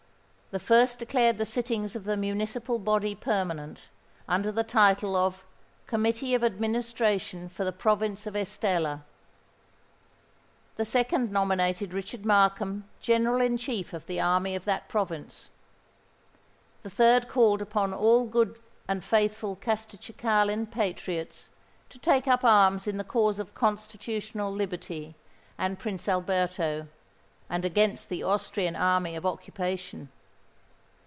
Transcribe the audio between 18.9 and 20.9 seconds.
faithful Castelcicalan